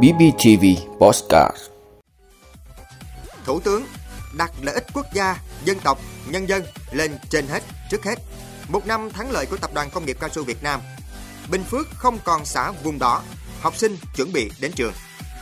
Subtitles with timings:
[0.00, 0.64] BBTV
[1.00, 1.56] Postcard
[3.44, 3.86] Thủ tướng
[4.36, 5.98] đặt lợi ích quốc gia, dân tộc,
[6.28, 6.62] nhân dân
[6.92, 8.18] lên trên hết, trước hết.
[8.68, 10.80] Một năm thắng lợi của Tập đoàn Công nghiệp Cao su Việt Nam.
[11.50, 13.22] Bình Phước không còn xã vùng đỏ,
[13.60, 14.92] học sinh chuẩn bị đến trường.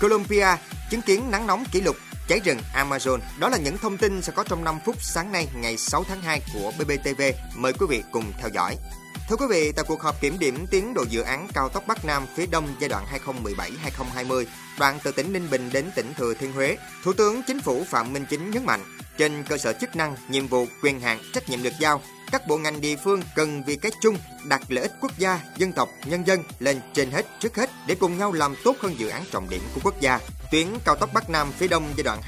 [0.00, 0.46] Colombia
[0.90, 1.96] chứng kiến nắng nóng kỷ lục
[2.28, 3.18] cháy rừng Amazon.
[3.38, 6.22] Đó là những thông tin sẽ có trong 5 phút sáng nay ngày 6 tháng
[6.22, 7.22] 2 của BBTV.
[7.56, 8.76] Mời quý vị cùng theo dõi.
[9.30, 12.04] Thưa quý vị, tại cuộc họp kiểm điểm tiến độ dự án cao tốc Bắc
[12.04, 14.44] Nam phía Đông giai đoạn 2017-2020,
[14.78, 18.12] đoạn từ tỉnh Ninh Bình đến tỉnh Thừa Thiên Huế, Thủ tướng Chính phủ Phạm
[18.12, 18.80] Minh Chính nhấn mạnh,
[19.18, 22.58] trên cơ sở chức năng, nhiệm vụ, quyền hạn, trách nhiệm được giao, các bộ
[22.58, 26.26] ngành địa phương cần vì cái chung đặt lợi ích quốc gia, dân tộc, nhân
[26.26, 29.50] dân lên trên hết trước hết để cùng nhau làm tốt hơn dự án trọng
[29.50, 30.20] điểm của quốc gia.
[30.50, 32.20] Tuyến cao tốc Bắc Nam phía Đông giai đoạn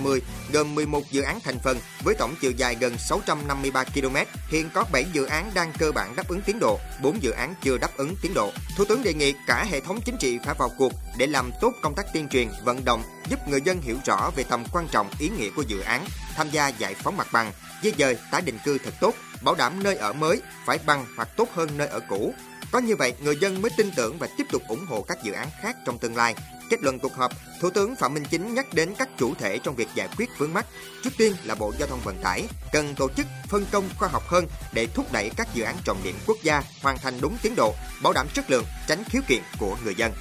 [0.00, 0.20] 2017-2020
[0.52, 4.16] gồm 11 dự án thành phần với tổng chiều dài gần 653 km.
[4.48, 7.54] Hiện có 7 dự án đang cơ bản đáp ứng tiến độ, 4 dự án
[7.62, 8.50] chưa đáp ứng tiến độ.
[8.76, 11.72] Thủ tướng đề nghị cả hệ thống chính trị phải vào cuộc để làm tốt
[11.82, 15.10] công tác tuyên truyền, vận động, giúp người dân hiểu rõ về tầm quan trọng
[15.18, 18.58] ý nghĩa của dự án, tham gia giải phóng mặt bằng, di dời tái định
[18.64, 22.00] cư thật tốt, bảo đảm nơi ở mới phải bằng hoặc tốt hơn nơi ở
[22.08, 22.34] cũ.
[22.70, 25.32] Có như vậy, người dân mới tin tưởng và tiếp tục ủng hộ các dự
[25.32, 26.34] án khác trong tương lai.
[26.70, 29.76] Kết luận cuộc họp, Thủ tướng Phạm Minh Chính nhắc đến các chủ thể trong
[29.76, 30.66] việc giải quyết vướng mắt.
[31.04, 34.22] Trước tiên là Bộ Giao thông Vận tải cần tổ chức phân công khoa học
[34.28, 37.54] hơn để thúc đẩy các dự án trọng điểm quốc gia hoàn thành đúng tiến
[37.56, 40.12] độ, bảo đảm chất lượng, tránh khiếu kiện của người dân.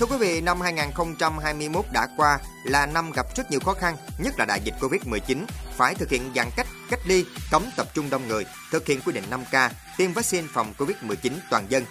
[0.00, 4.34] Thưa quý vị, năm 2021 đã qua là năm gặp rất nhiều khó khăn, nhất
[4.38, 5.44] là đại dịch Covid-19,
[5.76, 9.12] phải thực hiện giãn cách, cách ly, cấm tập trung đông người, thực hiện quy
[9.12, 11.84] định 5K, tiêm vaccine phòng Covid-19 toàn dân.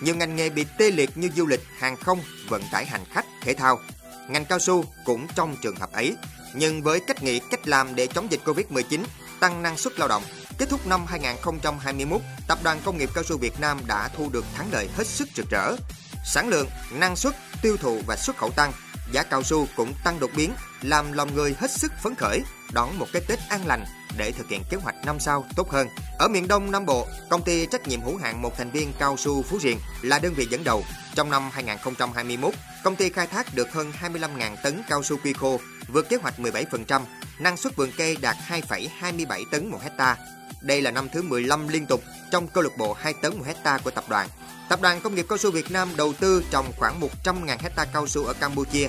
[0.00, 3.26] Nhiều ngành nghề bị tê liệt như du lịch, hàng không, vận tải hành khách,
[3.42, 3.80] thể thao.
[4.28, 6.16] Ngành cao su cũng trong trường hợp ấy.
[6.54, 9.00] Nhưng với cách nghĩ, cách làm để chống dịch Covid-19,
[9.40, 10.22] tăng năng suất lao động,
[10.58, 14.44] kết thúc năm 2021, Tập đoàn Công nghiệp Cao su Việt Nam đã thu được
[14.54, 15.76] thắng lợi hết sức rực rỡ.
[16.24, 18.72] Sản lượng, năng suất, tiêu thụ và xuất khẩu tăng,
[19.12, 20.52] giá cao su cũng tăng đột biến,
[20.82, 23.84] làm lòng người hết sức phấn khởi, đón một cái Tết an lành
[24.16, 25.88] để thực hiện kế hoạch năm sau tốt hơn.
[26.18, 29.16] Ở miền Đông Nam Bộ, công ty trách nhiệm hữu hạn một thành viên cao
[29.16, 30.84] su Phú Riềng là đơn vị dẫn đầu.
[31.14, 35.60] Trong năm 2021, công ty khai thác được hơn 25.000 tấn cao su quy khô,
[35.88, 37.02] vượt kế hoạch 17%,
[37.38, 40.16] năng suất vườn cây đạt 2,27 tấn một hecta.
[40.60, 43.78] Đây là năm thứ 15 liên tục trong câu lạc bộ 2 tấn một hecta
[43.78, 44.28] của tập đoàn.
[44.68, 48.06] Tập đoàn Công nghiệp Cao su Việt Nam đầu tư trồng khoảng 100.000 hecta cao
[48.06, 48.88] su ở Campuchia.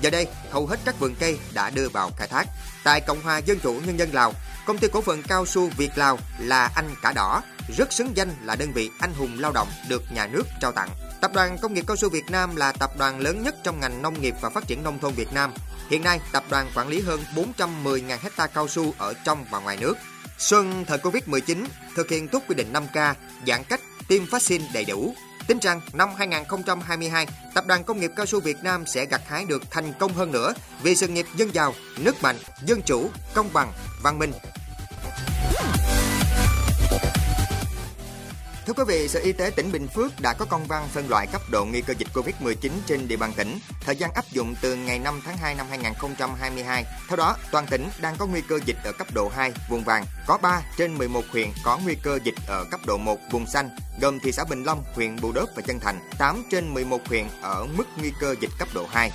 [0.00, 2.44] Giờ đây, hầu hết các vườn cây đã đưa vào khai thác.
[2.84, 4.32] Tại Cộng hòa Dân chủ Nhân dân Lào,
[4.66, 7.42] công ty cổ phần cao su Việt Lào là anh cả đỏ,
[7.76, 10.88] rất xứng danh là đơn vị anh hùng lao động được nhà nước trao tặng.
[11.20, 14.02] Tập đoàn Công nghiệp Cao su Việt Nam là tập đoàn lớn nhất trong ngành
[14.02, 15.52] nông nghiệp và phát triển nông thôn Việt Nam.
[15.90, 19.76] Hiện nay, tập đoàn quản lý hơn 410.000 hecta cao su ở trong và ngoài
[19.80, 19.94] nước.
[20.38, 21.64] Xuân thời Covid-19
[21.96, 23.14] thực hiện tốt quy định 5K,
[23.46, 25.14] giãn cách, tiêm vaccine đầy đủ.
[25.46, 29.44] Tin rằng năm 2022, Tập đoàn Công nghiệp Cao su Việt Nam sẽ gặt hái
[29.44, 33.52] được thành công hơn nữa vì sự nghiệp dân giàu, nước mạnh, dân chủ, công
[33.52, 33.72] bằng,
[34.02, 34.32] văn minh.
[38.66, 41.26] Thưa quý vị, Sở Y tế tỉnh Bình Phước đã có công văn phân loại
[41.32, 44.74] cấp độ nguy cơ dịch COVID-19 trên địa bàn tỉnh, thời gian áp dụng từ
[44.74, 46.84] ngày 5 tháng 2 năm 2022.
[47.08, 50.04] Theo đó, toàn tỉnh đang có nguy cơ dịch ở cấp độ 2, vùng vàng,
[50.26, 53.70] có 3 trên 11 huyện có nguy cơ dịch ở cấp độ 1, vùng xanh,
[54.00, 57.24] gồm thị xã Bình Long, huyện Bù Đốp và Chân Thành, 8 trên 11 huyện
[57.42, 59.10] ở mức nguy cơ dịch cấp độ 2.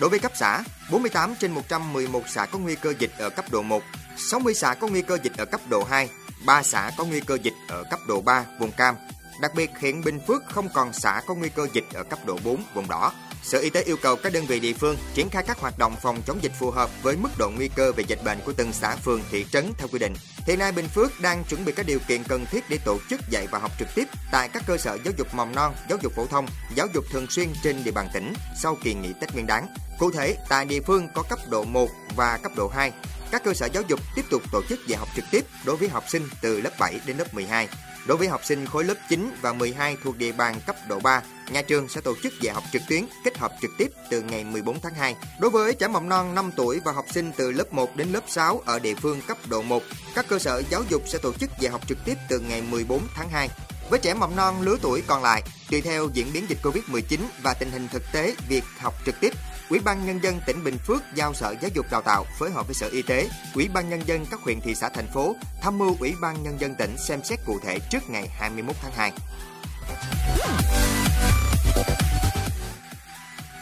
[0.00, 3.62] Đối với cấp xã, 48 trên 111 xã có nguy cơ dịch ở cấp độ
[3.62, 3.82] 1,
[4.16, 6.08] 60 xã có nguy cơ dịch ở cấp độ 2,
[6.46, 8.94] 3 xã có nguy cơ dịch ở cấp độ 3, vùng cam.
[9.40, 12.38] Đặc biệt, hiện Bình Phước không còn xã có nguy cơ dịch ở cấp độ
[12.44, 13.12] 4, vùng đỏ.
[13.42, 15.96] Sở Y tế yêu cầu các đơn vị địa phương triển khai các hoạt động
[16.02, 18.72] phòng chống dịch phù hợp với mức độ nguy cơ về dịch bệnh của từng
[18.72, 20.14] xã phường thị trấn theo quy định.
[20.46, 23.20] Hiện nay Bình Phước đang chuẩn bị các điều kiện cần thiết để tổ chức
[23.30, 26.12] dạy và học trực tiếp tại các cơ sở giáo dục mầm non, giáo dục
[26.16, 29.46] phổ thông, giáo dục thường xuyên trên địa bàn tỉnh sau kỳ nghỉ Tết Nguyên
[29.46, 29.66] đán.
[29.98, 32.92] Cụ thể, tại địa phương có cấp độ 1 và cấp độ 2,
[33.30, 35.88] các cơ sở giáo dục tiếp tục tổ chức dạy học trực tiếp đối với
[35.88, 37.68] học sinh từ lớp 7 đến lớp 12.
[38.06, 41.22] Đối với học sinh khối lớp 9 và 12 thuộc địa bàn cấp độ 3,
[41.50, 44.44] nhà trường sẽ tổ chức dạy học trực tuyến kết hợp trực tiếp từ ngày
[44.44, 45.16] 14 tháng 2.
[45.40, 48.24] Đối với trẻ mầm non 5 tuổi và học sinh từ lớp 1 đến lớp
[48.28, 49.82] 6 ở địa phương cấp độ 1,
[50.14, 53.02] các cơ sở giáo dục sẽ tổ chức dạy học trực tiếp từ ngày 14
[53.14, 53.48] tháng 2.
[53.90, 57.54] Với trẻ mầm non lứa tuổi còn lại, tùy theo diễn biến dịch Covid-19 và
[57.54, 59.32] tình hình thực tế việc học trực tiếp,
[59.70, 62.66] Ủy ban nhân dân tỉnh Bình Phước giao Sở Giáo dục Đào tạo phối hợp
[62.66, 65.78] với Sở Y tế, Ủy ban nhân dân các huyện thị xã thành phố tham
[65.78, 69.12] mưu Ủy ban nhân dân tỉnh xem xét cụ thể trước ngày 21 tháng 2.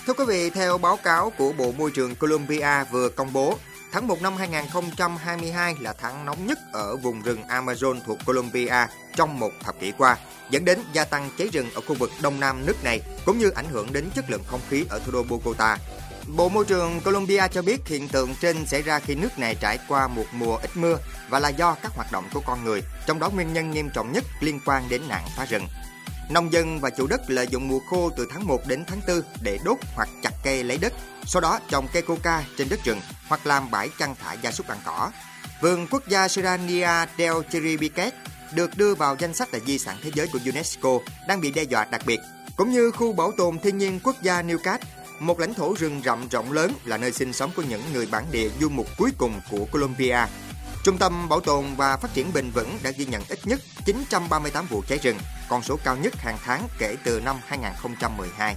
[0.07, 3.59] Thưa quý vị, theo báo cáo của Bộ Môi trường Colombia vừa công bố,
[3.93, 9.39] tháng 1 năm 2022 là tháng nóng nhất ở vùng rừng Amazon thuộc Colombia trong
[9.39, 10.17] một thập kỷ qua,
[10.51, 13.51] dẫn đến gia tăng cháy rừng ở khu vực đông nam nước này cũng như
[13.51, 15.79] ảnh hưởng đến chất lượng không khí ở thủ đô Bogota.
[16.37, 19.79] Bộ Môi trường Colombia cho biết hiện tượng trên xảy ra khi nước này trải
[19.89, 20.97] qua một mùa ít mưa
[21.29, 24.13] và là do các hoạt động của con người, trong đó nguyên nhân nghiêm trọng
[24.13, 25.67] nhất liên quan đến nạn phá rừng.
[26.31, 29.23] Nông dân và chủ đất lợi dụng mùa khô từ tháng 1 đến tháng 4
[29.43, 30.93] để đốt hoặc chặt cây lấy đất,
[31.27, 34.69] sau đó trồng cây coca trên đất rừng hoặc làm bãi chăn thả gia súc
[34.69, 35.11] ăn cỏ.
[35.61, 36.89] Vườn quốc gia Serrania
[37.19, 38.15] del Chiribiquet
[38.55, 40.99] được đưa vào danh sách là di sản thế giới của UNESCO
[41.29, 42.21] đang bị đe dọa đặc biệt,
[42.57, 44.79] cũng như khu bảo tồn thiên nhiên quốc gia Newcastle,
[45.21, 48.25] một lãnh thổ rừng rậm rộng lớn là nơi sinh sống của những người bản
[48.31, 50.19] địa du mục cuối cùng của Colombia.
[50.85, 54.67] Trung tâm Bảo tồn và Phát triển Bền vững đã ghi nhận ít nhất 938
[54.67, 55.19] vụ cháy rừng,
[55.49, 58.57] con số cao nhất hàng tháng kể từ năm 2012.